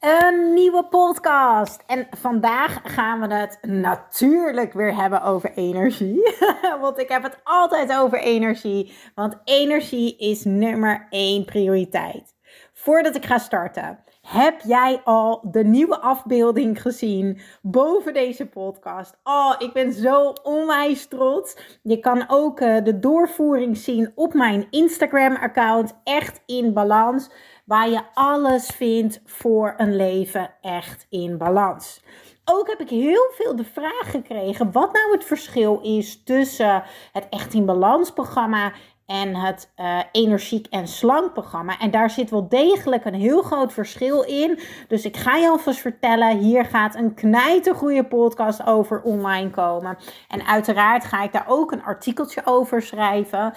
Een 0.00 0.52
nieuwe 0.54 0.84
podcast. 0.84 1.82
En 1.86 2.06
vandaag 2.10 2.80
gaan 2.82 3.20
we 3.20 3.34
het 3.34 3.58
natuurlijk 3.62 4.72
weer 4.72 4.94
hebben 4.94 5.22
over 5.22 5.52
energie. 5.54 6.36
Want 6.80 6.98
ik 6.98 7.08
heb 7.08 7.22
het 7.22 7.38
altijd 7.44 7.92
over 7.92 8.18
energie. 8.18 8.92
Want 9.14 9.36
energie 9.44 10.16
is 10.16 10.44
nummer 10.44 11.06
één 11.10 11.44
prioriteit. 11.44 12.34
Voordat 12.72 13.16
ik 13.16 13.24
ga 13.24 13.38
starten, 13.38 13.98
heb 14.28 14.60
jij 14.60 15.00
al 15.04 15.40
de 15.50 15.64
nieuwe 15.64 16.00
afbeelding 16.00 16.82
gezien 16.82 17.40
boven 17.62 18.14
deze 18.14 18.46
podcast? 18.46 19.18
Oh, 19.22 19.54
ik 19.58 19.72
ben 19.72 19.92
zo 19.92 20.32
onwijs 20.42 21.06
trots. 21.06 21.56
Je 21.82 21.98
kan 21.98 22.24
ook 22.28 22.60
uh, 22.60 22.84
de 22.84 22.98
doorvoering 22.98 23.76
zien 23.76 24.12
op 24.14 24.34
mijn 24.34 24.66
Instagram-account, 24.70 26.00
echt 26.04 26.42
in 26.46 26.72
balans, 26.72 27.30
waar 27.64 27.88
je 27.88 28.00
alles 28.14 28.66
vindt 28.66 29.20
voor 29.24 29.74
een 29.76 29.96
leven 29.96 30.50
echt 30.60 31.06
in 31.08 31.38
balans 31.38 32.02
ook 32.50 32.68
heb 32.68 32.80
ik 32.80 32.88
heel 32.88 33.30
veel 33.34 33.56
de 33.56 33.64
vraag 33.64 34.10
gekregen 34.10 34.72
wat 34.72 34.92
nou 34.92 35.12
het 35.12 35.24
verschil 35.24 35.80
is 35.80 36.22
tussen 36.22 36.82
het 37.12 37.26
Echt 37.30 37.54
in 37.54 37.66
Balans 37.66 38.12
programma 38.12 38.72
en 39.08 39.36
het 39.36 39.72
uh, 39.76 39.98
energiek 40.12 40.66
en 40.66 40.88
slank 40.88 41.32
programma. 41.32 41.78
En 41.78 41.90
daar 41.90 42.10
zit 42.10 42.30
wel 42.30 42.48
degelijk 42.48 43.04
een 43.04 43.14
heel 43.14 43.42
groot 43.42 43.72
verschil 43.72 44.22
in. 44.22 44.58
Dus 44.88 45.04
ik 45.04 45.16
ga 45.16 45.36
je 45.36 45.48
alvast 45.48 45.80
vertellen, 45.80 46.38
hier 46.38 46.64
gaat 46.64 46.94
een 46.94 47.14
knijtergoeie 47.14 48.04
podcast 48.04 48.66
over 48.66 49.02
online 49.02 49.50
komen. 49.50 49.98
En 50.28 50.46
uiteraard 50.46 51.04
ga 51.04 51.22
ik 51.22 51.32
daar 51.32 51.46
ook 51.48 51.72
een 51.72 51.82
artikeltje 51.82 52.40
over 52.44 52.82
schrijven. 52.82 53.52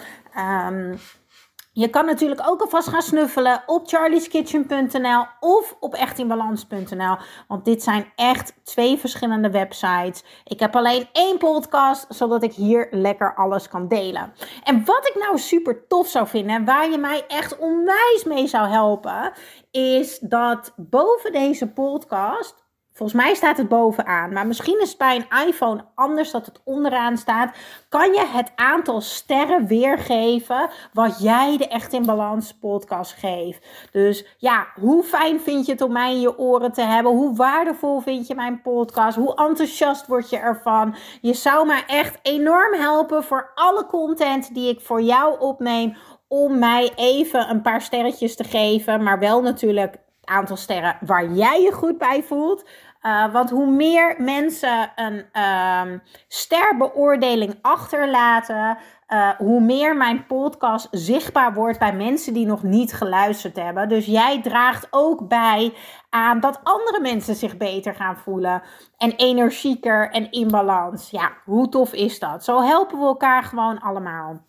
Um, 0.68 0.98
je 1.72 1.88
kan 1.88 2.06
natuurlijk 2.06 2.48
ook 2.48 2.60
alvast 2.60 2.88
gaan 2.88 3.02
snuffelen 3.02 3.62
op 3.66 3.88
charlieskitchen.nl 3.88 5.24
of 5.40 5.76
op 5.80 5.94
echtinbalans.nl. 5.94 7.16
Want 7.48 7.64
dit 7.64 7.82
zijn 7.82 8.12
echt 8.16 8.54
twee 8.62 8.98
verschillende 8.98 9.50
websites. 9.50 10.24
Ik 10.44 10.60
heb 10.60 10.76
alleen 10.76 11.08
één 11.12 11.38
podcast, 11.38 12.06
zodat 12.08 12.42
ik 12.42 12.52
hier 12.52 12.88
lekker 12.90 13.34
alles 13.34 13.68
kan 13.68 13.88
delen. 13.88 14.32
En 14.64 14.84
wat 14.84 15.06
ik 15.06 15.16
nou 15.18 15.38
super 15.38 15.86
tof 15.86 16.06
zou 16.08 16.26
vinden, 16.26 16.64
waar 16.64 16.90
je 16.90 16.98
mij 16.98 17.24
echt 17.26 17.58
onwijs 17.58 18.24
mee 18.24 18.46
zou 18.46 18.68
helpen, 18.68 19.32
is 19.70 20.18
dat 20.18 20.72
boven 20.76 21.32
deze 21.32 21.68
podcast 21.68 22.61
Volgens 22.92 23.22
mij 23.22 23.34
staat 23.34 23.56
het 23.56 23.68
bovenaan. 23.68 24.32
Maar 24.32 24.46
misschien 24.46 24.80
is 24.80 24.88
het 24.88 24.98
bij 24.98 25.16
een 25.16 25.46
iPhone 25.48 25.84
anders 25.94 26.30
dat 26.30 26.46
het 26.46 26.60
onderaan 26.64 27.16
staat. 27.16 27.56
Kan 27.88 28.12
je 28.12 28.26
het 28.26 28.52
aantal 28.54 29.00
sterren 29.00 29.66
weergeven 29.66 30.70
wat 30.92 31.20
jij 31.20 31.56
de 31.56 31.68
Echt 31.68 31.92
in 31.92 32.06
Balans 32.06 32.54
podcast 32.54 33.12
geeft? 33.12 33.66
Dus 33.92 34.36
ja, 34.38 34.66
hoe 34.80 35.02
fijn 35.02 35.40
vind 35.40 35.66
je 35.66 35.72
het 35.72 35.80
om 35.80 35.92
mij 35.92 36.12
in 36.12 36.20
je 36.20 36.38
oren 36.38 36.72
te 36.72 36.82
hebben? 36.82 37.12
Hoe 37.12 37.36
waardevol 37.36 38.00
vind 38.00 38.26
je 38.26 38.34
mijn 38.34 38.62
podcast? 38.62 39.16
Hoe 39.16 39.34
enthousiast 39.36 40.06
word 40.06 40.30
je 40.30 40.38
ervan? 40.38 40.94
Je 41.20 41.34
zou 41.34 41.66
mij 41.66 41.84
echt 41.86 42.18
enorm 42.22 42.74
helpen 42.74 43.24
voor 43.24 43.50
alle 43.54 43.86
content 43.86 44.54
die 44.54 44.68
ik 44.68 44.80
voor 44.80 45.02
jou 45.02 45.40
opneem. 45.40 45.96
Om 46.28 46.58
mij 46.58 46.92
even 46.94 47.50
een 47.50 47.62
paar 47.62 47.80
sterretjes 47.80 48.36
te 48.36 48.44
geven. 48.44 49.02
Maar 49.02 49.18
wel 49.18 49.42
natuurlijk 49.42 50.00
aantal 50.24 50.56
sterren 50.56 50.96
waar 51.00 51.32
jij 51.32 51.62
je 51.62 51.72
goed 51.72 51.98
bij 51.98 52.22
voelt. 52.22 52.64
Uh, 53.02 53.32
want 53.32 53.50
hoe 53.50 53.66
meer 53.66 54.14
mensen 54.18 54.92
een 54.96 55.42
um, 55.42 56.02
sterbeoordeling 56.28 57.58
achterlaten, 57.62 58.78
uh, 59.08 59.28
hoe 59.38 59.60
meer 59.60 59.96
mijn 59.96 60.26
podcast 60.26 60.88
zichtbaar 60.90 61.54
wordt 61.54 61.78
bij 61.78 61.92
mensen 61.92 62.34
die 62.34 62.46
nog 62.46 62.62
niet 62.62 62.92
geluisterd 62.92 63.56
hebben. 63.56 63.88
Dus 63.88 64.06
jij 64.06 64.42
draagt 64.42 64.86
ook 64.90 65.28
bij 65.28 65.74
aan 66.10 66.40
dat 66.40 66.60
andere 66.62 67.00
mensen 67.00 67.34
zich 67.34 67.56
beter 67.56 67.94
gaan 67.94 68.16
voelen. 68.16 68.62
En 68.96 69.12
energieker 69.16 70.10
en 70.10 70.30
in 70.30 70.50
balans. 70.50 71.10
Ja, 71.10 71.32
hoe 71.44 71.68
tof 71.68 71.92
is 71.92 72.18
dat? 72.18 72.44
Zo 72.44 72.60
helpen 72.60 72.98
we 72.98 73.04
elkaar 73.04 73.42
gewoon 73.42 73.80
allemaal. 73.80 74.40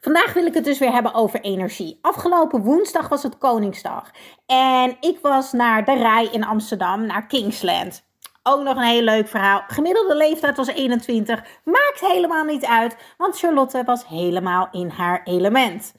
Vandaag 0.00 0.32
wil 0.32 0.46
ik 0.46 0.54
het 0.54 0.64
dus 0.64 0.78
weer 0.78 0.92
hebben 0.92 1.14
over 1.14 1.40
energie. 1.40 1.98
Afgelopen 2.00 2.62
woensdag 2.62 3.08
was 3.08 3.22
het 3.22 3.38
Koningsdag. 3.38 4.10
En 4.46 4.96
ik 5.00 5.18
was 5.22 5.52
naar 5.52 5.84
de 5.84 5.94
Rij 5.94 6.28
in 6.32 6.44
Amsterdam, 6.44 7.06
naar 7.06 7.26
Kingsland. 7.26 8.04
Ook 8.42 8.62
nog 8.62 8.76
een 8.76 8.82
heel 8.82 9.02
leuk 9.02 9.28
verhaal. 9.28 9.62
Gemiddelde 9.66 10.16
leeftijd 10.16 10.56
was 10.56 10.68
21. 10.68 11.44
Maakt 11.64 12.00
helemaal 12.00 12.44
niet 12.44 12.64
uit, 12.64 12.96
want 13.16 13.38
Charlotte 13.38 13.82
was 13.84 14.06
helemaal 14.06 14.68
in 14.70 14.88
haar 14.88 15.22
element. 15.24 15.94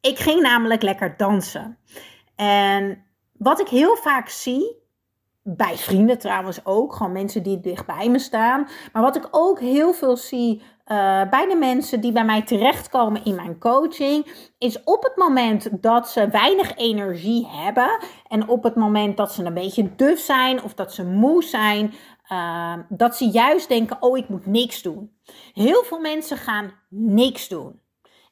Ik 0.00 0.18
ging 0.18 0.40
namelijk 0.40 0.82
lekker 0.82 1.16
dansen. 1.16 1.78
En 2.36 3.04
wat 3.32 3.60
ik 3.60 3.68
heel 3.68 3.96
vaak 3.96 4.28
zie, 4.28 4.82
bij 5.42 5.76
vrienden 5.76 6.18
trouwens 6.18 6.64
ook, 6.64 6.94
gewoon 6.94 7.12
mensen 7.12 7.42
die 7.42 7.60
dichtbij 7.60 8.08
me 8.08 8.18
staan. 8.18 8.68
Maar 8.92 9.02
wat 9.02 9.16
ik 9.16 9.28
ook 9.30 9.60
heel 9.60 9.92
veel 9.92 10.16
zie 10.16 10.62
uh, 10.86 11.30
bij 11.30 11.46
de 11.48 11.56
mensen 11.56 12.00
die 12.00 12.12
bij 12.12 12.24
mij 12.24 12.42
terechtkomen 12.42 13.24
in 13.24 13.34
mijn 13.34 13.58
coaching, 13.58 14.48
is 14.58 14.84
op 14.84 15.02
het 15.02 15.16
moment 15.16 15.82
dat 15.82 16.08
ze 16.08 16.28
weinig 16.28 16.76
energie 16.76 17.48
hebben 17.48 17.98
en 18.28 18.48
op 18.48 18.62
het 18.62 18.74
moment 18.74 19.16
dat 19.16 19.32
ze 19.32 19.44
een 19.44 19.54
beetje 19.54 19.94
duf 19.94 20.18
zijn 20.18 20.62
of 20.62 20.74
dat 20.74 20.92
ze 20.92 21.04
moe 21.04 21.42
zijn, 21.42 21.94
uh, 22.32 22.74
dat 22.88 23.16
ze 23.16 23.24
juist 23.24 23.68
denken: 23.68 23.96
oh, 24.00 24.18
ik 24.18 24.28
moet 24.28 24.46
niks 24.46 24.82
doen. 24.82 25.16
Heel 25.52 25.82
veel 25.82 26.00
mensen 26.00 26.36
gaan 26.36 26.72
niks 26.88 27.48
doen. 27.48 27.82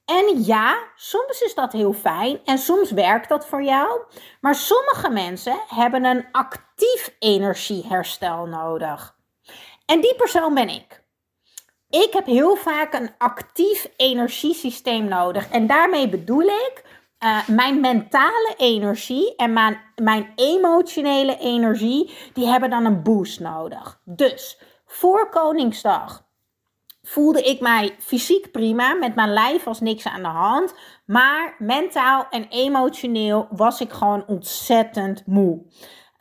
En 0.05 0.45
ja, 0.45 0.79
soms 0.97 1.41
is 1.41 1.55
dat 1.55 1.73
heel 1.73 1.93
fijn 1.93 2.41
en 2.45 2.59
soms 2.59 2.91
werkt 2.91 3.29
dat 3.29 3.47
voor 3.47 3.63
jou. 3.63 4.01
Maar 4.41 4.55
sommige 4.55 5.11
mensen 5.11 5.57
hebben 5.69 6.05
een 6.05 6.25
actief 6.33 7.17
energieherstel 7.19 8.47
nodig. 8.47 9.17
En 9.87 10.01
die 10.01 10.15
persoon 10.15 10.55
ben 10.55 10.69
ik. 10.69 11.02
Ik 12.01 12.13
heb 12.13 12.27
heel 12.27 12.57
vaak 12.57 12.95
een 12.95 13.11
actief 13.19 13.89
energiesysteem 13.97 15.05
nodig. 15.05 15.49
En 15.49 15.67
daarmee 15.67 16.09
bedoel 16.09 16.43
ik 16.43 16.83
uh, 17.25 17.49
mijn 17.49 17.81
mentale 17.81 18.55
energie 18.57 19.37
en 19.37 19.53
mijn, 19.53 19.81
mijn 20.03 20.33
emotionele 20.35 21.39
energie, 21.39 22.11
die 22.33 22.47
hebben 22.47 22.71
dan 22.71 22.85
een 22.85 23.03
boost 23.03 23.41
nodig. 23.41 24.01
Dus 24.05 24.59
voor 24.87 25.29
Koningsdag 25.31 26.25
voelde 27.03 27.43
ik 27.43 27.61
mij 27.61 27.97
fysiek 27.99 28.51
prima. 28.51 28.95
Met 28.95 29.15
mijn 29.15 29.33
lijf 29.33 29.65
was 29.65 29.81
niks 29.81 30.07
aan 30.07 30.23
de 30.23 30.29
hand. 30.29 30.75
Maar 31.07 31.55
mentaal 31.59 32.27
en 32.31 32.47
emotioneel 32.49 33.47
was 33.51 33.81
ik 33.81 33.93
gewoon 33.93 34.27
ontzettend 34.27 35.27
moe. 35.27 35.63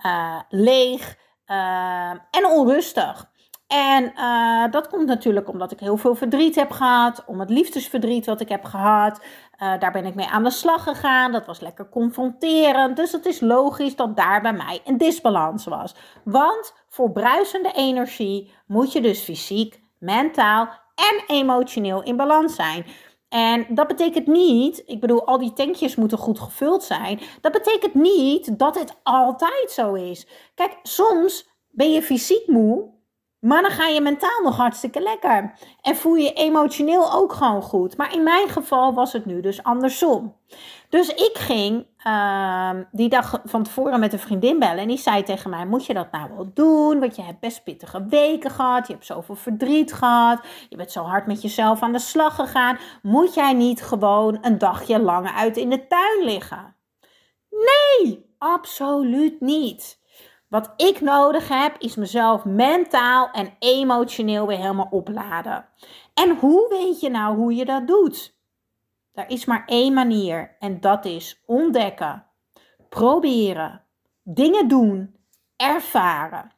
Uh, 0.06 0.40
leeg 0.50 1.18
uh, 1.48 2.10
en 2.10 2.46
onrustig. 2.46 3.31
En 3.72 4.12
uh, 4.16 4.72
dat 4.72 4.88
komt 4.88 5.06
natuurlijk 5.06 5.50
omdat 5.50 5.72
ik 5.72 5.80
heel 5.80 5.98
veel 5.98 6.16
verdriet 6.16 6.56
heb 6.56 6.72
gehad, 6.72 7.24
om 7.26 7.40
het 7.40 7.50
liefdesverdriet 7.50 8.26
wat 8.26 8.42
ik 8.42 8.50
heb 8.50 8.64
gehad. 8.64 9.20
Uh, 9.62 9.80
daar 9.80 9.92
ben 9.92 10.06
ik 10.06 10.16
mee 10.16 10.28
aan 10.28 10.44
de 10.44 10.50
slag 10.50 10.84
gegaan. 10.84 11.32
Dat 11.32 11.46
was 11.46 11.60
lekker 11.60 11.90
confronterend. 11.90 12.96
Dus 12.96 13.12
het 13.12 13.26
is 13.26 13.40
logisch 13.40 13.96
dat 13.96 14.16
daar 14.16 14.42
bij 14.42 14.54
mij 14.54 14.82
een 14.86 14.98
disbalans 14.98 15.66
was. 15.66 15.96
Want 16.24 16.74
voor 16.90 17.12
bruisende 17.12 17.72
energie 17.72 18.54
moet 18.68 18.92
je 18.92 19.02
dus 19.02 19.22
fysiek, 19.22 19.84
mentaal 20.00 20.70
en 20.96 21.36
emotioneel 21.36 22.04
in 22.04 22.16
balans 22.16 22.56
zijn. 22.56 22.86
En 23.30 23.66
dat 23.70 23.88
betekent 23.88 24.28
niet, 24.28 24.84
ik 24.86 25.00
bedoel, 25.00 25.26
al 25.26 25.38
die 25.38 25.54
tankjes 25.54 25.96
moeten 25.96 26.18
goed 26.18 26.40
gevuld 26.40 26.84
zijn. 26.84 27.20
Dat 27.42 27.52
betekent 27.52 27.94
niet 27.94 28.60
dat 28.60 28.80
het 28.80 29.00
altijd 29.04 29.72
zo 29.72 29.94
is. 29.94 30.28
Kijk, 30.56 30.80
soms 30.84 31.50
ben 31.70 31.92
je 31.92 32.02
fysiek 32.02 32.48
moe 32.48 33.00
Maar 33.42 33.62
dan 33.62 33.72
ga 33.72 33.88
je 33.88 34.02
mentaal 34.02 34.42
nog 34.44 34.58
hartstikke 34.58 35.02
lekker. 35.02 35.54
En 35.82 35.96
voel 35.96 36.16
je 36.16 36.34
emotioneel 36.34 37.14
ook 37.14 37.34
gewoon 37.34 37.62
goed. 37.62 37.98
Maar 37.98 38.14
in 38.14 38.24
mijn 38.24 38.50
geval 38.50 38.94
was 38.94 39.14
het 39.14 39.26
nu 39.26 39.42
dus 39.42 39.64
andersom. 39.64 40.36
Dus 40.90 41.10
ik 41.10 41.32
ging 41.34 41.86
uh, 42.08 42.70
die 42.92 43.10
dag 43.10 43.42
van 43.46 43.64
tevoren 43.64 44.00
met 44.00 44.14
een 44.14 44.20
vriendin 44.20 44.60
bellen. 44.60 44.78
En 44.78 44.88
die 44.88 44.98
zei 44.98 45.24
tegen 45.24 45.50
mij: 45.50 45.66
Moet 45.66 45.86
je 45.86 45.94
dat 45.94 46.12
nou 46.12 46.30
wel 46.36 46.52
doen? 46.54 47.00
Want 47.00 47.16
je 47.16 47.22
hebt 47.22 47.40
best 47.40 47.64
pittige 47.64 48.06
weken 48.06 48.52
gehad. 48.52 48.88
Je 48.88 48.94
hebt 48.94 49.06
zoveel 49.06 49.36
verdriet 49.36 49.94
gehad. 49.94 50.40
Je 50.70 50.76
bent 50.76 50.92
zo 50.92 51.04
hard 51.04 51.28
met 51.28 51.42
jezelf 51.42 51.82
aan 51.82 51.92
de 51.92 52.00
slag 52.00 52.36
gegaan. 52.36 52.78
Moet 53.02 53.34
jij 53.34 53.54
niet 53.54 53.82
gewoon 53.82 54.38
een 54.42 54.58
dagje 54.58 55.00
langer 55.00 55.34
uit 55.34 55.58
in 55.58 55.70
de 55.70 55.88
tuin 55.88 56.24
liggen? 56.24 56.76
Nee, 57.50 58.26
absoluut 58.38 59.42
niet. 59.42 60.01
Wat 60.52 60.74
ik 60.76 61.02
nodig 61.02 61.48
heb, 61.48 61.76
is 61.80 61.96
mezelf 61.96 62.46
mentaal 62.46 63.32
en 63.32 63.54
emotioneel 63.60 64.48
weer 64.48 64.58
helemaal 64.58 64.88
opladen. 64.90 65.66
En 66.14 66.38
hoe 66.38 66.70
weet 66.70 67.00
je 67.00 67.10
nou 67.10 67.36
hoe 67.38 67.56
je 67.56 67.66
dat 67.66 67.88
doet? 67.88 68.36
Er 69.14 69.30
is 69.30 69.46
maar 69.46 69.64
één 69.66 69.94
manier 69.94 70.56
en 70.60 70.80
dat 70.80 71.06
is 71.06 71.42
ontdekken, 71.46 72.26
proberen, 72.90 73.84
dingen 74.24 74.68
doen, 74.68 75.16
ervaren. 75.56 76.52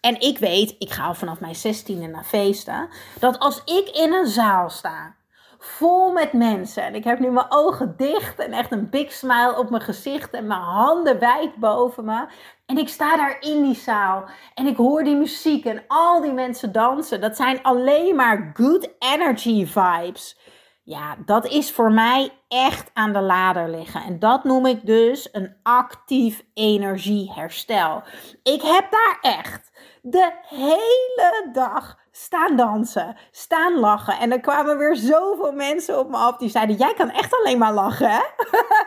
En 0.00 0.20
ik 0.20 0.38
weet, 0.38 0.74
ik 0.78 0.90
ga 0.90 1.06
al 1.06 1.14
vanaf 1.14 1.40
mijn 1.40 1.56
zestiende 1.56 2.06
naar 2.06 2.24
feesten, 2.24 2.88
dat 3.18 3.38
als 3.38 3.64
ik 3.64 3.88
in 3.88 4.12
een 4.12 4.26
zaal 4.26 4.70
sta 4.70 5.16
vol 5.64 6.12
met 6.12 6.32
mensen. 6.32 6.82
En 6.82 6.94
ik 6.94 7.04
heb 7.04 7.18
nu 7.18 7.30
mijn 7.30 7.46
ogen 7.48 7.94
dicht 7.96 8.38
en 8.38 8.52
echt 8.52 8.72
een 8.72 8.90
big 8.90 9.12
smile 9.12 9.58
op 9.58 9.70
mijn 9.70 9.82
gezicht 9.82 10.32
en 10.32 10.46
mijn 10.46 10.60
handen 10.60 11.18
wijd 11.18 11.56
boven 11.56 12.04
me. 12.04 12.26
En 12.66 12.78
ik 12.78 12.88
sta 12.88 13.16
daar 13.16 13.36
in 13.40 13.62
die 13.62 13.74
zaal 13.74 14.24
en 14.54 14.66
ik 14.66 14.76
hoor 14.76 15.04
die 15.04 15.16
muziek 15.16 15.64
en 15.64 15.84
al 15.86 16.20
die 16.20 16.32
mensen 16.32 16.72
dansen. 16.72 17.20
Dat 17.20 17.36
zijn 17.36 17.62
alleen 17.62 18.16
maar 18.16 18.50
good 18.54 18.88
energy 18.98 19.66
vibes. 19.66 20.38
Ja, 20.82 21.16
dat 21.24 21.46
is 21.46 21.72
voor 21.72 21.92
mij 21.92 22.30
echt 22.48 22.90
aan 22.92 23.12
de 23.12 23.20
lader 23.20 23.70
liggen. 23.70 24.02
En 24.02 24.18
dat 24.18 24.44
noem 24.44 24.66
ik 24.66 24.86
dus 24.86 25.28
een 25.32 25.56
actief 25.62 26.44
energieherstel. 26.54 28.02
Ik 28.42 28.62
heb 28.62 28.90
daar 28.90 29.18
echt 29.20 29.70
de 30.02 30.32
hele 30.48 31.48
dag 31.52 32.02
staan 32.16 32.56
dansen, 32.56 33.16
staan 33.30 33.78
lachen. 33.78 34.18
En 34.18 34.32
er 34.32 34.40
kwamen 34.40 34.78
weer 34.78 34.96
zoveel 34.96 35.52
mensen 35.52 35.98
op 35.98 36.10
me 36.10 36.16
af 36.16 36.36
die 36.36 36.48
zeiden: 36.48 36.76
Jij 36.76 36.94
kan 36.94 37.10
echt 37.10 37.34
alleen 37.34 37.58
maar 37.58 37.72
lachen, 37.72 38.10
hè? 38.10 38.20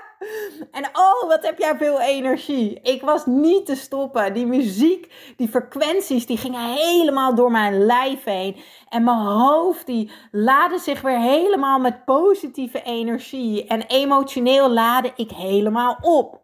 en 0.79 0.85
oh, 0.93 1.27
wat 1.27 1.45
heb 1.45 1.57
jij 1.57 1.77
veel 1.77 1.99
energie. 1.99 2.79
Ik 2.81 3.01
was 3.01 3.25
niet 3.25 3.65
te 3.65 3.75
stoppen. 3.75 4.33
Die 4.33 4.45
muziek, 4.45 5.13
die 5.37 5.49
frequenties, 5.49 6.25
die 6.25 6.37
gingen 6.37 6.73
helemaal 6.73 7.35
door 7.35 7.51
mijn 7.51 7.85
lijf 7.85 8.23
heen. 8.23 8.55
En 8.89 9.03
mijn 9.03 9.17
hoofd, 9.17 9.85
die 9.85 10.11
laadde 10.31 10.79
zich 10.79 11.01
weer 11.01 11.19
helemaal 11.19 11.79
met 11.79 12.05
positieve 12.05 12.81
energie. 12.81 13.67
En 13.67 13.81
emotioneel 13.81 14.69
laadde 14.69 15.11
ik 15.15 15.31
helemaal 15.31 15.97
op. 16.01 16.41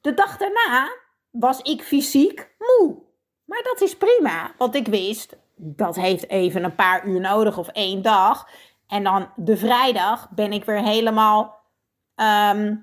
De 0.00 0.14
dag 0.14 0.36
daarna 0.36 0.90
was 1.30 1.60
ik 1.60 1.82
fysiek 1.82 2.54
moe. 2.58 3.10
Maar 3.44 3.62
dat 3.62 3.80
is 3.80 3.96
prima, 3.96 4.54
want 4.58 4.74
ik 4.74 4.86
wist, 4.86 5.36
dat 5.64 5.96
heeft 5.96 6.28
even 6.28 6.64
een 6.64 6.74
paar 6.74 7.06
uur 7.06 7.20
nodig 7.20 7.58
of 7.58 7.68
één 7.68 8.02
dag. 8.02 8.48
En 8.86 9.04
dan 9.04 9.28
de 9.36 9.56
vrijdag 9.56 10.28
ben 10.30 10.52
ik 10.52 10.64
weer 10.64 10.82
helemaal. 10.82 11.60
Ehm, 12.14 12.74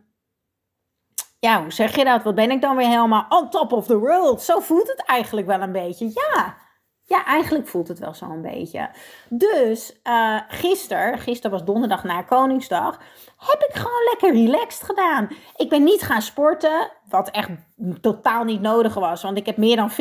ja, 1.39 1.61
hoe 1.61 1.71
zeg 1.71 1.95
je 1.95 2.03
dat? 2.03 2.23
Wat 2.23 2.35
ben 2.35 2.51
ik 2.51 2.61
dan 2.61 2.75
weer 2.75 2.87
helemaal 2.87 3.25
on 3.29 3.49
top 3.49 3.71
of 3.71 3.85
the 3.85 3.97
world? 3.97 4.41
Zo 4.41 4.59
voelt 4.59 4.87
het 4.87 5.03
eigenlijk 5.05 5.47
wel 5.47 5.61
een 5.61 5.71
beetje. 5.71 6.11
Ja, 6.13 6.57
ja 7.09 7.25
eigenlijk 7.25 7.67
voelt 7.67 7.88
het 7.88 8.00
wel 8.00 8.13
zo 8.13 8.25
een 8.25 8.41
beetje. 8.41 8.89
Dus 9.29 10.00
uh, 10.03 10.39
gisteren, 10.47 11.19
gisteren 11.19 11.51
was 11.51 11.65
donderdag 11.65 12.03
na 12.03 12.21
Koningsdag, 12.21 13.00
heb 13.38 13.61
ik 13.69 13.75
gewoon 13.75 14.03
lekker 14.09 14.33
relaxed 14.33 14.83
gedaan. 14.83 15.27
Ik 15.56 15.69
ben 15.69 15.83
niet 15.83 16.01
gaan 16.01 16.21
sporten, 16.21 16.91
wat 17.09 17.29
echt 17.29 17.50
totaal 18.01 18.44
niet 18.44 18.61
nodig 18.61 18.94
was. 18.94 19.21
Want 19.21 19.38
ik 19.38 19.45
heb 19.45 19.57
meer 19.57 19.75
dan 19.75 19.91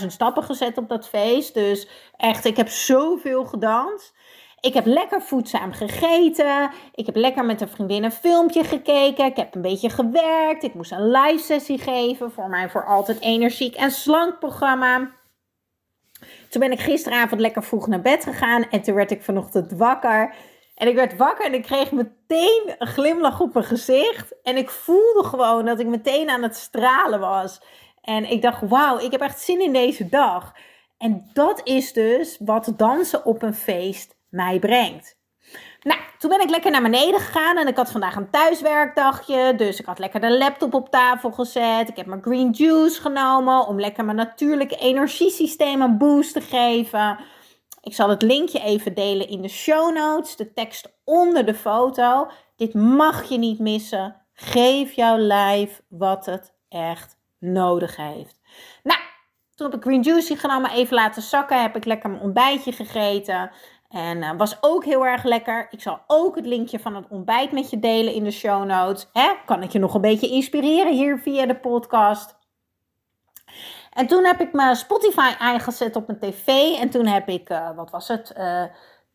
40.000 0.00 0.06
stappen 0.06 0.42
gezet 0.42 0.78
op 0.78 0.88
dat 0.88 1.08
feest. 1.08 1.54
Dus 1.54 1.88
echt, 2.16 2.44
ik 2.44 2.56
heb 2.56 2.68
zoveel 2.68 3.44
gedanst. 3.44 4.14
Ik 4.60 4.74
heb 4.74 4.86
lekker 4.86 5.22
voedzaam 5.22 5.72
gegeten. 5.72 6.70
Ik 6.94 7.06
heb 7.06 7.16
lekker 7.16 7.44
met 7.44 7.60
een 7.60 7.68
vriendin 7.68 8.04
een 8.04 8.12
filmpje 8.12 8.64
gekeken. 8.64 9.24
Ik 9.24 9.36
heb 9.36 9.54
een 9.54 9.62
beetje 9.62 9.90
gewerkt. 9.90 10.62
Ik 10.62 10.74
moest 10.74 10.92
een 10.92 11.10
live 11.10 11.44
sessie 11.44 11.78
geven 11.78 12.32
voor 12.32 12.48
mijn 12.48 12.70
voor 12.70 12.84
altijd 12.84 13.20
energiek 13.20 13.74
en 13.74 13.90
slank 13.90 14.38
programma. 14.38 15.18
Toen 16.48 16.60
ben 16.60 16.72
ik 16.72 16.80
gisteravond 16.80 17.40
lekker 17.40 17.62
vroeg 17.62 17.86
naar 17.86 18.00
bed 18.00 18.24
gegaan 18.24 18.68
en 18.70 18.82
toen 18.82 18.94
werd 18.94 19.10
ik 19.10 19.22
vanochtend 19.22 19.72
wakker. 19.72 20.34
En 20.74 20.88
ik 20.88 20.94
werd 20.94 21.16
wakker 21.16 21.44
en 21.44 21.54
ik 21.54 21.62
kreeg 21.62 21.92
meteen 21.92 22.74
een 22.78 22.86
glimlach 22.86 23.40
op 23.40 23.54
mijn 23.54 23.66
gezicht. 23.66 24.34
En 24.42 24.56
ik 24.56 24.70
voelde 24.70 25.24
gewoon 25.24 25.64
dat 25.64 25.80
ik 25.80 25.86
meteen 25.86 26.30
aan 26.30 26.42
het 26.42 26.56
stralen 26.56 27.20
was. 27.20 27.60
En 28.02 28.30
ik 28.30 28.42
dacht, 28.42 28.68
wauw, 28.68 28.98
ik 28.98 29.10
heb 29.10 29.20
echt 29.20 29.40
zin 29.40 29.60
in 29.60 29.72
deze 29.72 30.08
dag. 30.08 30.52
En 30.98 31.30
dat 31.32 31.60
is 31.64 31.92
dus 31.92 32.36
wat 32.38 32.72
dansen 32.76 33.24
op 33.24 33.42
een 33.42 33.54
feest 33.54 34.16
mij 34.28 34.58
brengt. 34.58 35.19
Nou, 35.82 36.00
toen 36.18 36.30
ben 36.30 36.40
ik 36.40 36.50
lekker 36.50 36.70
naar 36.70 36.82
beneden 36.82 37.20
gegaan 37.20 37.56
en 37.56 37.66
ik 37.66 37.76
had 37.76 37.90
vandaag 37.90 38.16
een 38.16 38.30
thuiswerkdagje. 38.30 39.54
Dus 39.56 39.80
ik 39.80 39.86
had 39.86 39.98
lekker 39.98 40.20
de 40.20 40.38
laptop 40.38 40.74
op 40.74 40.90
tafel 40.90 41.30
gezet. 41.30 41.88
Ik 41.88 41.96
heb 41.96 42.06
mijn 42.06 42.22
green 42.22 42.50
juice 42.50 43.00
genomen 43.00 43.66
om 43.66 43.80
lekker 43.80 44.04
mijn 44.04 44.16
natuurlijke 44.16 44.76
energiesysteem 44.76 45.82
een 45.82 45.98
boost 45.98 46.32
te 46.32 46.40
geven. 46.40 47.18
Ik 47.82 47.94
zal 47.94 48.08
het 48.08 48.22
linkje 48.22 48.60
even 48.60 48.94
delen 48.94 49.28
in 49.28 49.42
de 49.42 49.48
show 49.48 49.94
notes, 49.94 50.36
de 50.36 50.52
tekst 50.52 50.92
onder 51.04 51.46
de 51.46 51.54
foto. 51.54 52.30
Dit 52.56 52.74
mag 52.74 53.28
je 53.28 53.38
niet 53.38 53.58
missen. 53.58 54.16
Geef 54.32 54.92
jouw 54.92 55.16
lijf 55.16 55.82
wat 55.88 56.26
het 56.26 56.52
echt 56.68 57.16
nodig 57.38 57.96
heeft. 57.96 58.40
Nou, 58.82 59.00
toen 59.54 59.70
heb 59.70 59.76
ik 59.76 59.82
green 59.82 60.02
juice 60.02 60.36
genomen, 60.36 60.70
even 60.70 60.94
laten 60.94 61.22
zakken. 61.22 61.62
Heb 61.62 61.76
ik 61.76 61.84
lekker 61.84 62.10
mijn 62.10 62.22
ontbijtje 62.22 62.72
gegeten. 62.72 63.50
En 63.90 64.16
uh, 64.16 64.30
was 64.36 64.56
ook 64.60 64.84
heel 64.84 65.06
erg 65.06 65.24
lekker. 65.24 65.66
Ik 65.70 65.82
zal 65.82 66.00
ook 66.06 66.36
het 66.36 66.46
linkje 66.46 66.78
van 66.78 66.94
het 66.94 67.08
ontbijt 67.08 67.52
met 67.52 67.70
je 67.70 67.78
delen 67.78 68.14
in 68.14 68.24
de 68.24 68.30
show 68.30 68.64
notes. 68.64 69.08
Hè? 69.12 69.32
Kan 69.46 69.62
ik 69.62 69.70
je 69.70 69.78
nog 69.78 69.94
een 69.94 70.00
beetje 70.00 70.28
inspireren 70.28 70.92
hier 70.92 71.18
via 71.18 71.46
de 71.46 71.56
podcast? 71.56 72.38
En 73.92 74.06
toen 74.06 74.24
heb 74.24 74.40
ik 74.40 74.52
mijn 74.52 74.76
Spotify 74.76 75.32
aangezet 75.38 75.96
op 75.96 76.06
mijn 76.06 76.18
tv. 76.18 76.46
En 76.80 76.90
toen 76.90 77.06
heb 77.06 77.28
ik, 77.28 77.50
uh, 77.50 77.76
wat 77.76 77.90
was 77.90 78.08
het? 78.08 78.32
Uh, 78.38 78.64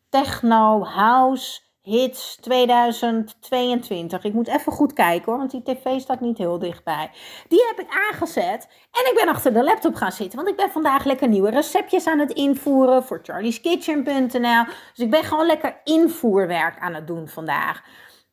Techno 0.08 0.84
House 0.84 1.60
Hits 1.86 2.36
2022. 2.40 4.24
Ik 4.24 4.32
moet 4.32 4.48
even 4.48 4.72
goed 4.72 4.92
kijken 4.92 5.24
hoor, 5.24 5.38
want 5.38 5.50
die 5.50 5.62
tv 5.62 6.00
staat 6.00 6.20
niet 6.20 6.38
heel 6.38 6.58
dichtbij. 6.58 7.10
Die 7.48 7.64
heb 7.66 7.86
ik 7.86 7.94
aangezet 8.10 8.68
en 8.92 9.10
ik 9.10 9.12
ben 9.14 9.28
achter 9.28 9.52
de 9.52 9.62
laptop 9.64 9.94
gaan 9.94 10.12
zitten. 10.12 10.36
Want 10.36 10.48
ik 10.50 10.56
ben 10.56 10.70
vandaag 10.70 11.04
lekker 11.04 11.28
nieuwe 11.28 11.50
receptjes 11.50 12.06
aan 12.06 12.18
het 12.18 12.30
invoeren 12.30 13.04
voor 13.04 13.20
charlieskitchen.nl. 13.22 14.64
Dus 14.64 15.04
ik 15.04 15.10
ben 15.10 15.24
gewoon 15.24 15.46
lekker 15.46 15.80
invoerwerk 15.84 16.78
aan 16.78 16.94
het 16.94 17.06
doen 17.06 17.28
vandaag. 17.28 17.82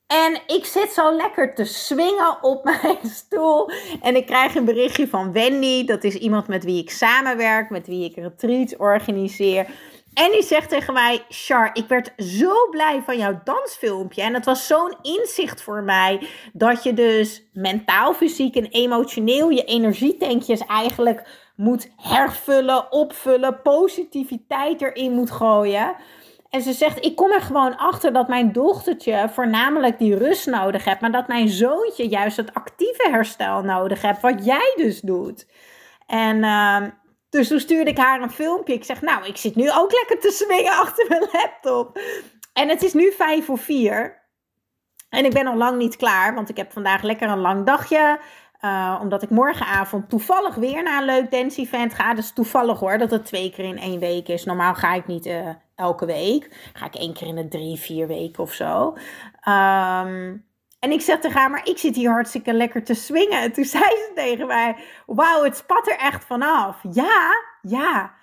En 0.08 0.42
ik 0.48 0.66
zit 0.66 0.92
zo 0.92 1.16
lekker 1.16 1.56
te 1.56 1.66
swingen 1.66 2.44
op 2.44 2.64
mijn 2.82 2.98
stoel. 3.04 3.70
En 4.02 4.16
ik 4.16 4.26
krijg 4.26 4.56
een 4.56 4.66
berichtje 4.66 5.08
van 5.08 5.32
Wendy. 5.32 5.86
Dat 5.86 6.04
is 6.04 6.16
iemand 6.16 6.48
met 6.48 6.64
wie 6.64 6.82
ik 6.82 6.90
samenwerk, 6.90 7.70
met 7.70 7.88
wie 7.88 8.04
ik 8.06 8.16
retreats 8.16 8.78
organiseer. 8.78 9.68
En 10.14 10.32
die 10.32 10.44
zegt 10.44 10.70
tegen 10.70 10.94
mij: 10.94 11.26
Char, 11.30 11.70
ik 11.74 11.88
werd 11.88 12.14
zo 12.18 12.70
blij 12.70 13.02
van 13.06 13.18
jouw 13.18 13.42
dansfilmpje. 13.44 14.22
En 14.22 14.34
het 14.34 14.46
was 14.46 14.68
zo'n 14.68 14.98
inzicht 15.02 15.62
voor 15.62 15.84
mij. 15.84 16.28
Dat 16.54 16.84
je 16.84 16.94
dus 16.94 17.44
mentaal, 17.54 18.14
fysiek 18.14 18.56
en 18.56 18.66
emotioneel 18.66 19.50
je 19.50 19.64
energietankjes 19.64 20.66
eigenlijk 20.66 21.28
moet 21.56 21.90
hervullen, 21.98 22.92
opvullen, 22.92 23.62
positiviteit 23.62 24.82
erin 24.82 25.12
moet 25.12 25.32
gooien. 25.32 25.96
En 26.50 26.62
ze 26.62 26.74
zegt: 26.74 27.06
Ik 27.06 27.16
kom 27.16 27.32
er 27.32 27.42
gewoon 27.42 27.78
achter 27.78 28.14
dat 28.14 28.28
mijn 28.28 28.52
dochtertje 28.52 29.30
voornamelijk 29.30 30.00
die 30.00 30.18
rust 30.18 30.48
nodig 30.48 30.84
heeft. 30.84 31.02
Maar 31.02 31.12
dat 31.12 31.28
mijn 31.28 31.50
zoontje 31.50 32.08
juist 32.08 32.38
het 32.38 32.54
actieve 32.54 33.08
herstel 33.12 33.62
nodig 33.62 34.02
heeft. 34.02 34.22
Wat 34.22 34.46
jij 34.46 34.74
dus 34.76 35.02
doet. 35.02 35.48
En. 36.08 36.38
Uh, 36.38 36.84
dus 37.34 37.48
toen 37.48 37.60
stuurde 37.60 37.92
ik 37.92 37.98
haar 37.98 38.22
een 38.22 38.32
filmpje. 38.32 38.74
Ik 38.74 38.84
zeg, 38.84 39.02
nou, 39.02 39.26
ik 39.26 39.38
zit 39.38 39.56
nu 39.56 39.72
ook 39.72 39.92
lekker 39.92 40.20
te 40.20 40.32
swingen 40.32 40.72
achter 40.72 41.06
mijn 41.10 41.28
laptop. 41.32 42.00
En 42.54 42.70
het 42.70 42.84
is 42.84 42.94
nu 42.94 43.12
vijf 43.12 43.46
voor 43.46 43.58
vier. 43.58 44.22
En 45.10 45.26
ik 45.26 45.34
ben 45.34 45.48
al 45.48 45.58
lang 45.58 45.78
niet 45.78 45.96
klaar, 45.96 46.36
want 46.36 46.50
ik 46.50 46.58
heb 46.58 46.72
vandaag 46.72 47.02
lekker 47.02 47.30
een 47.30 47.40
lang 47.40 47.66
dagje. 47.66 48.20
Uh, 48.62 49.00
omdat 49.02 49.24
ik 49.24 49.30
morgenavond 49.30 50.10
toevallig 50.10 50.56
weer 50.56 50.84
naar 50.84 51.00
een 51.00 51.06
leuk 51.06 51.32
dance 51.32 51.62
event 51.62 51.94
ga. 51.94 52.14
Dus 52.14 52.32
toevallig 52.32 52.80
hoor, 52.80 52.98
dat 52.98 53.12
het 53.12 53.26
twee 53.26 53.52
keer 53.52 53.66
in 53.66 53.78
één 53.78 54.00
week 54.00 54.28
is. 54.28 54.44
Normaal 54.44 54.74
ga 54.74 54.94
ik 54.94 55.08
niet 55.08 55.26
uh, 55.26 55.50
elke 55.76 56.06
week. 56.06 56.70
Ga 56.74 56.86
ik 56.86 56.96
één 56.96 57.14
keer 57.14 57.28
in 57.28 57.36
de 57.36 57.48
drie, 57.48 57.80
vier 57.80 58.08
weken 58.08 58.44
of 58.44 58.54
zo. 58.54 58.98
Um, 59.50 60.46
en 60.84 60.92
ik 60.92 61.02
zeg 61.02 61.20
tegen 61.20 61.40
haar, 61.40 61.50
maar 61.50 61.68
ik 61.68 61.78
zit 61.78 61.96
hier 61.96 62.12
hartstikke 62.12 62.54
lekker 62.54 62.84
te 62.84 62.94
swingen. 62.94 63.42
En 63.42 63.52
toen 63.52 63.66
zei 63.76 63.84
ze 63.84 64.12
tegen 64.16 64.48
mij, 64.48 64.76
wauw, 65.06 65.44
het 65.44 65.58
spat 65.58 65.88
er 65.88 65.98
echt 65.98 66.26
vanaf. 66.26 66.80
Ja, 66.92 67.32
ja. 67.62 68.14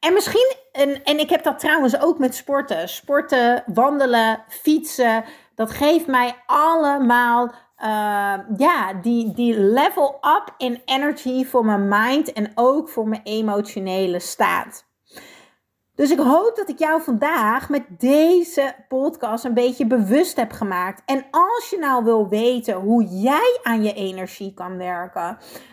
En 0.00 0.12
misschien, 0.12 0.54
en, 0.72 1.04
en 1.04 1.18
ik 1.18 1.30
heb 1.30 1.42
dat 1.42 1.58
trouwens 1.58 2.00
ook 2.00 2.18
met 2.18 2.34
sporten. 2.34 2.88
Sporten, 2.88 3.62
wandelen, 3.66 4.44
fietsen. 4.48 5.24
Dat 5.54 5.70
geeft 5.70 6.06
mij 6.06 6.34
allemaal 6.46 7.46
uh, 7.46 8.34
ja, 8.56 8.92
die, 9.02 9.32
die 9.32 9.58
level 9.58 10.18
up 10.20 10.54
in 10.58 10.82
energy 10.84 11.44
voor 11.44 11.64
mijn 11.64 11.88
mind 11.88 12.32
en 12.32 12.52
ook 12.54 12.88
voor 12.88 13.08
mijn 13.08 13.22
emotionele 13.24 14.18
staat. 14.18 14.89
Dus 16.00 16.10
ik 16.10 16.18
hoop 16.18 16.56
dat 16.56 16.68
ik 16.68 16.78
jou 16.78 17.02
vandaag 17.02 17.68
met 17.68 17.82
deze 17.88 18.74
podcast 18.88 19.44
een 19.44 19.54
beetje 19.54 19.86
bewust 19.86 20.36
heb 20.36 20.52
gemaakt. 20.52 21.02
En 21.04 21.24
als 21.30 21.70
je 21.70 21.78
nou 21.78 22.04
wil 22.04 22.28
weten 22.28 22.74
hoe 22.74 23.04
jij 23.04 23.60
aan 23.62 23.82
je 23.82 23.92
energie 23.92 24.54
kan 24.54 24.76
werken. 24.76 25.28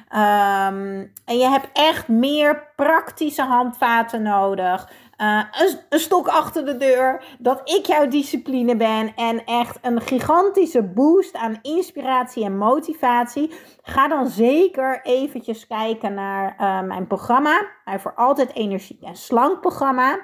Um, 0.09 1.11
en 1.25 1.37
je 1.37 1.47
hebt 1.49 1.69
echt 1.73 2.07
meer 2.07 2.63
praktische 2.75 3.41
handvaten 3.41 4.21
nodig. 4.21 4.89
Uh, 5.17 5.43
een, 5.51 5.79
een, 5.89 5.99
stok 5.99 6.27
achter 6.27 6.65
de 6.65 6.77
deur. 6.77 7.23
Dat 7.39 7.61
ik 7.63 7.85
jouw 7.85 8.07
discipline 8.07 8.75
ben. 8.75 9.15
En 9.15 9.45
echt 9.45 9.77
een 9.81 10.01
gigantische 10.01 10.83
boost 10.83 11.35
aan 11.35 11.59
inspiratie 11.61 12.43
en 12.43 12.57
motivatie. 12.57 13.51
Ga 13.81 14.07
dan 14.07 14.27
zeker 14.27 15.01
eventjes 15.03 15.67
kijken 15.67 16.13
naar 16.13 16.55
uh, 16.59 16.81
mijn 16.81 17.07
programma. 17.07 17.67
Mijn 17.85 17.99
voor 17.99 18.13
altijd 18.13 18.53
energie 18.53 18.99
en 19.01 19.15
slank 19.15 19.61
programma. 19.61 20.19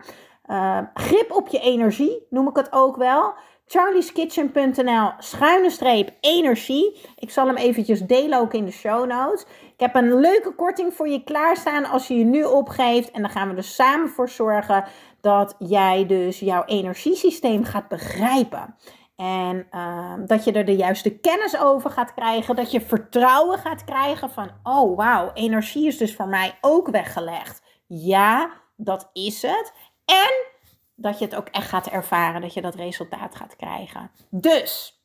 Uh, 0.47 0.79
grip 0.93 1.31
op 1.31 1.47
je 1.47 1.59
energie 1.59 2.27
noem 2.29 2.47
ik 2.47 2.55
het 2.55 2.71
ook 2.71 2.95
wel 2.95 3.33
charlieskitchen.nl 3.65 5.11
schuine 5.17 5.69
streep 5.69 6.09
energie. 6.19 7.01
Ik 7.15 7.31
zal 7.31 7.47
hem 7.47 7.55
eventjes 7.55 8.01
delen 8.01 8.39
ook 8.39 8.53
in 8.53 8.65
de 8.65 8.71
show 8.71 9.07
notes. 9.07 9.45
Ik 9.83 9.93
heb 9.93 10.03
een 10.03 10.19
leuke 10.19 10.55
korting 10.55 10.93
voor 10.93 11.07
je 11.07 11.23
klaarstaan 11.23 11.85
als 11.85 12.07
je 12.07 12.17
je 12.17 12.23
nu 12.23 12.43
opgeeft. 12.43 13.11
En 13.11 13.21
dan 13.21 13.31
gaan 13.31 13.49
we 13.49 13.55
er 13.55 13.63
samen 13.63 14.09
voor 14.09 14.29
zorgen 14.29 14.85
dat 15.21 15.55
jij 15.59 16.05
dus 16.05 16.39
jouw 16.39 16.65
energiesysteem 16.65 17.63
gaat 17.63 17.87
begrijpen. 17.87 18.75
En 19.15 19.67
uh, 19.71 20.13
dat 20.25 20.43
je 20.43 20.51
er 20.51 20.65
de 20.65 20.75
juiste 20.75 21.19
kennis 21.19 21.57
over 21.57 21.89
gaat 21.89 22.13
krijgen. 22.13 22.55
Dat 22.55 22.71
je 22.71 22.81
vertrouwen 22.81 23.57
gaat 23.57 23.83
krijgen 23.83 24.29
van, 24.29 24.51
oh 24.63 24.97
wauw, 24.97 25.31
energie 25.33 25.87
is 25.87 25.97
dus 25.97 26.15
voor 26.15 26.27
mij 26.27 26.57
ook 26.61 26.89
weggelegd. 26.89 27.61
Ja, 27.87 28.51
dat 28.75 29.09
is 29.13 29.41
het. 29.41 29.73
En 30.05 30.45
dat 30.95 31.19
je 31.19 31.25
het 31.25 31.35
ook 31.35 31.47
echt 31.47 31.69
gaat 31.69 31.87
ervaren, 31.87 32.41
dat 32.41 32.53
je 32.53 32.61
dat 32.61 32.75
resultaat 32.75 33.35
gaat 33.35 33.55
krijgen. 33.55 34.11
Dus, 34.29 35.01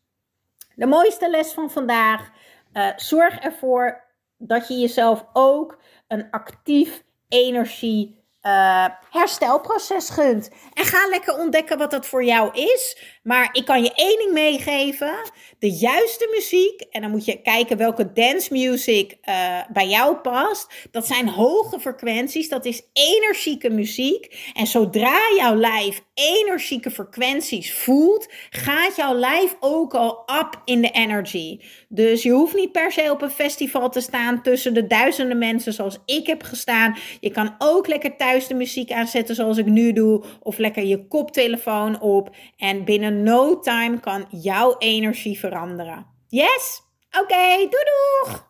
de 0.75 0.87
mooiste 0.87 1.31
les 1.31 1.53
van 1.53 1.71
vandaag. 1.71 2.31
Uh, 2.73 2.89
zorg 2.97 3.39
ervoor 3.39 4.07
dat 4.39 4.69
je 4.69 4.75
jezelf 4.75 5.25
ook 5.33 5.79
een 6.09 6.31
actief 6.31 7.03
energie 7.29 8.19
uh, 8.43 8.87
herstelproces 9.11 10.11
gunt. 10.11 10.51
En 10.73 10.85
ga 10.85 11.09
lekker 11.09 11.39
ontdekken 11.39 11.79
wat 11.79 11.91
dat 11.91 12.07
voor 12.07 12.25
jou 12.25 12.51
is. 12.53 12.99
Maar 13.29 13.49
ik 13.53 13.65
kan 13.65 13.83
je 13.83 13.93
één 13.95 14.19
ding 14.19 14.33
meegeven. 14.33 15.31
De 15.59 15.71
juiste 15.71 16.29
muziek. 16.35 16.81
En 16.91 17.01
dan 17.01 17.11
moet 17.11 17.25
je 17.25 17.43
kijken 17.43 17.77
welke 17.77 18.13
dance 18.13 18.53
music 18.53 19.17
uh, 19.25 19.61
bij 19.73 19.89
jou 19.89 20.17
past. 20.17 20.89
Dat 20.91 21.07
zijn 21.07 21.29
hoge 21.29 21.81
frequenties. 21.81 22.49
Dat 22.49 22.65
is 22.65 22.83
energieke 22.93 23.71
muziek. 23.71 24.51
En 24.55 24.67
zodra 24.67 25.21
jouw 25.37 25.55
lijf 25.55 26.03
energieke 26.19 26.91
frequenties 26.91 27.75
voelt, 27.75 28.33
gaat 28.51 28.97
jouw 28.97 29.15
lijf 29.15 29.57
ook 29.61 29.95
al 29.95 30.25
up 30.41 30.61
in 30.65 30.81
de 30.81 30.91
energy. 30.91 31.61
Dus 31.89 32.23
je 32.23 32.31
hoeft 32.31 32.55
niet 32.55 32.73
per 32.73 32.93
se 32.93 33.11
op 33.11 33.23
een 33.23 33.31
festival 33.31 33.91
te 33.91 34.01
staan 34.01 34.43
tussen 34.43 34.75
de 34.75 34.87
duizenden 34.87 35.39
mensen 35.39 35.73
zoals 35.73 35.99
ik 36.05 36.27
heb 36.27 36.43
gestaan. 36.43 36.97
Je 37.21 37.31
kan 37.31 37.55
ook 37.59 37.87
lekker 37.87 38.17
thuis 38.17 38.47
de 38.47 38.55
muziek 38.55 38.93
aanzetten 38.93 39.35
zoals 39.35 39.59
ik 39.59 39.67
nu 39.67 39.93
doe. 39.93 40.25
Of 40.43 40.59
lekker 40.59 40.85
je 40.85 41.07
koptelefoon 41.07 42.01
op. 42.01 42.37
En 42.57 42.85
no 43.23 43.59
time 43.61 44.01
kan 44.01 44.27
jouw 44.31 44.77
energie 44.79 45.39
veranderen. 45.39 46.07
Yes? 46.29 46.83
Oké, 47.11 47.21
okay, 47.21 47.57
doei 47.57 47.85
doeg! 47.85 48.48